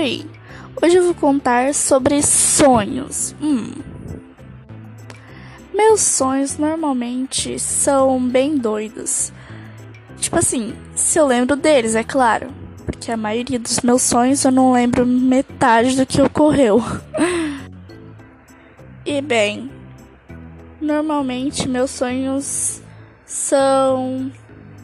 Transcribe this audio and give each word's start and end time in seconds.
Oi, 0.00 0.24
hoje 0.80 0.96
eu 0.96 1.04
vou 1.04 1.14
contar 1.14 1.74
sobre 1.74 2.22
sonhos. 2.22 3.34
Hum. 3.38 3.70
Meus 5.74 6.00
sonhos 6.00 6.56
normalmente 6.56 7.58
são 7.58 8.18
bem 8.18 8.56
doidos. 8.56 9.30
Tipo 10.16 10.38
assim, 10.38 10.74
se 10.94 11.18
eu 11.18 11.26
lembro 11.26 11.54
deles, 11.54 11.94
é 11.94 12.02
claro. 12.02 12.48
Porque 12.86 13.12
a 13.12 13.16
maioria 13.16 13.58
dos 13.58 13.80
meus 13.80 14.00
sonhos 14.00 14.42
eu 14.42 14.50
não 14.50 14.72
lembro 14.72 15.04
metade 15.04 15.94
do 15.94 16.06
que 16.06 16.22
ocorreu. 16.22 16.82
e 19.04 19.20
bem, 19.20 19.70
normalmente 20.80 21.68
meus 21.68 21.90
sonhos 21.90 22.80
são 23.26 24.32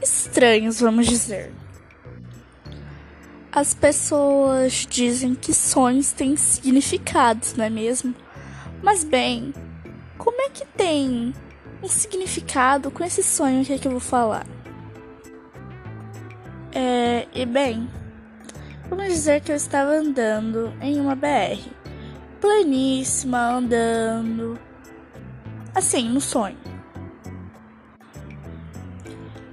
estranhos, 0.02 0.78
vamos 0.78 1.06
dizer. 1.06 1.54
As 3.56 3.72
pessoas 3.72 4.86
dizem 4.86 5.34
que 5.34 5.54
sonhos 5.54 6.12
têm 6.12 6.36
significados, 6.36 7.54
não 7.54 7.64
é 7.64 7.70
mesmo? 7.70 8.14
Mas 8.82 9.02
bem, 9.02 9.54
como 10.18 10.38
é 10.42 10.50
que 10.50 10.66
tem 10.66 11.32
um 11.82 11.88
significado 11.88 12.90
com 12.90 13.02
esse 13.02 13.22
sonho 13.22 13.64
que, 13.64 13.72
é 13.72 13.78
que 13.78 13.88
eu 13.88 13.92
vou 13.92 14.00
falar? 14.00 14.46
É, 16.70 17.26
e 17.34 17.46
bem, 17.46 17.88
vamos 18.90 19.06
dizer 19.06 19.40
que 19.40 19.50
eu 19.50 19.56
estava 19.56 19.90
andando 19.90 20.74
em 20.82 21.00
uma 21.00 21.14
BR, 21.14 21.58
pleníssima, 22.38 23.52
andando, 23.52 24.60
assim, 25.74 26.10
no 26.10 26.20
sonho. 26.20 26.58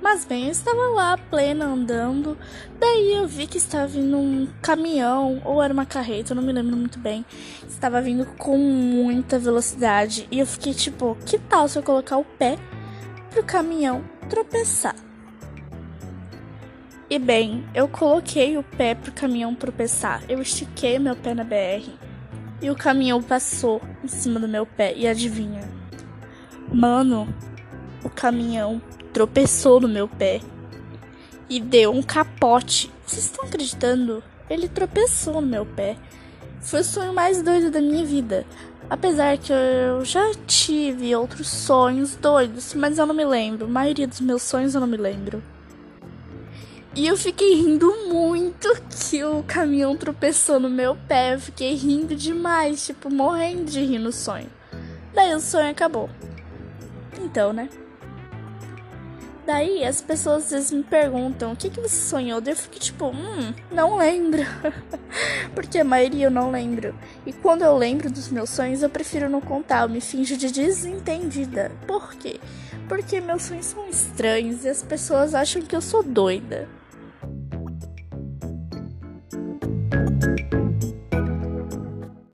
Mas 0.03 0.25
bem, 0.25 0.47
eu 0.47 0.51
estava 0.51 0.89
lá, 0.89 1.17
plena, 1.17 1.63
andando. 1.63 2.37
Daí 2.77 3.13
eu 3.13 3.25
vi 3.25 3.47
que 3.47 3.57
estava 3.57 3.87
vindo 3.87 4.17
um 4.17 4.49
caminhão, 4.61 5.41
ou 5.45 5.63
era 5.63 5.73
uma 5.73 5.85
carreta, 5.85 6.33
eu 6.33 6.35
não 6.35 6.43
me 6.43 6.51
lembro 6.51 6.75
muito 6.75 6.99
bem. 6.99 7.25
Estava 7.65 8.01
vindo 8.01 8.25
com 8.37 8.57
muita 8.57 9.39
velocidade. 9.39 10.27
E 10.29 10.39
eu 10.39 10.45
fiquei 10.45 10.73
tipo, 10.73 11.17
que 11.25 11.39
tal 11.39 11.69
se 11.69 11.79
eu 11.79 11.83
colocar 11.83 12.17
o 12.17 12.25
pé 12.25 12.57
pro 13.29 13.45
caminhão 13.45 14.03
tropeçar? 14.29 14.93
E 17.09 17.17
bem, 17.17 17.63
eu 17.73 17.87
coloquei 17.87 18.57
o 18.57 18.63
pé 18.63 18.95
pro 18.95 19.13
caminhão 19.13 19.55
tropeçar. 19.55 20.21
Eu 20.27 20.41
estiquei 20.41 20.99
meu 20.99 21.15
pé 21.15 21.33
na 21.33 21.45
BR. 21.45 21.89
E 22.61 22.69
o 22.69 22.75
caminhão 22.75 23.23
passou 23.23 23.81
em 24.03 24.09
cima 24.09 24.37
do 24.37 24.49
meu 24.49 24.65
pé. 24.65 24.93
E 24.97 25.07
adivinha? 25.07 25.61
Mano, 26.69 27.33
o 28.03 28.09
caminhão 28.09 28.81
tropeçou 29.13 29.79
no 29.79 29.87
meu 29.87 30.07
pé 30.07 30.41
e 31.47 31.59
deu 31.59 31.91
um 31.91 32.01
capote. 32.01 32.91
Vocês 33.05 33.25
estão 33.25 33.45
acreditando? 33.45 34.23
Ele 34.49 34.67
tropeçou 34.67 35.39
no 35.39 35.47
meu 35.47 35.65
pé. 35.65 35.97
Foi 36.59 36.81
o 36.81 36.83
sonho 36.83 37.13
mais 37.13 37.41
doido 37.41 37.69
da 37.69 37.79
minha 37.79 38.03
vida. 38.03 38.45
Apesar 38.89 39.37
que 39.37 39.53
eu 39.53 40.03
já 40.03 40.31
tive 40.47 41.15
outros 41.15 41.47
sonhos 41.47 42.15
doidos, 42.15 42.73
mas 42.73 42.97
eu 42.97 43.05
não 43.05 43.15
me 43.15 43.23
lembro. 43.23 43.65
A 43.65 43.69
maioria 43.69 44.07
dos 44.07 44.19
meus 44.19 44.41
sonhos 44.41 44.73
eu 44.73 44.81
não 44.81 44.87
me 44.87 44.97
lembro. 44.97 45.41
E 46.95 47.07
eu 47.07 47.17
fiquei 47.17 47.55
rindo 47.55 47.91
muito 48.07 48.67
que 49.09 49.23
o 49.23 49.43
caminhão 49.43 49.95
tropeçou 49.95 50.59
no 50.59 50.69
meu 50.69 50.95
pé. 51.07 51.35
Eu 51.35 51.39
fiquei 51.39 51.73
rindo 51.75 52.15
demais, 52.15 52.85
tipo, 52.85 53.11
morrendo 53.11 53.65
de 53.65 53.83
rir 53.83 53.99
no 53.99 54.11
sonho. 54.11 54.49
Daí 55.13 55.33
o 55.33 55.39
sonho 55.39 55.69
acabou. 55.69 56.09
Então, 57.19 57.53
né? 57.53 57.69
Daí 59.45 59.83
as 59.83 60.01
pessoas 60.01 60.45
às 60.45 60.51
vezes 60.51 60.71
me 60.71 60.83
perguntam 60.83 61.51
o 61.51 61.55
que, 61.55 61.69
que 61.69 61.81
você 61.81 61.95
sonhou. 61.95 62.39
Daí 62.39 62.53
eu 62.53 62.57
fico 62.57 62.79
tipo, 62.79 63.07
hum, 63.07 63.53
não 63.71 63.97
lembro. 63.97 64.41
Porque 65.53 65.79
a 65.79 65.83
maioria 65.83 66.27
eu 66.27 66.31
não 66.31 66.49
lembro. 66.49 66.95
E 67.25 67.33
quando 67.33 67.63
eu 67.63 67.77
lembro 67.77 68.09
dos 68.09 68.29
meus 68.29 68.49
sonhos, 68.49 68.81
eu 68.81 68.89
prefiro 68.89 69.29
não 69.29 69.41
contar. 69.41 69.83
Eu 69.83 69.89
me 69.89 69.99
finjo 69.99 70.37
de 70.37 70.51
desentendida. 70.51 71.71
Por 71.85 72.15
quê? 72.15 72.39
Porque 72.87 73.19
meus 73.19 73.43
sonhos 73.43 73.65
são 73.65 73.87
estranhos 73.89 74.63
e 74.63 74.69
as 74.69 74.81
pessoas 74.81 75.35
acham 75.35 75.61
que 75.61 75.75
eu 75.75 75.81
sou 75.81 76.03
doida. 76.03 76.69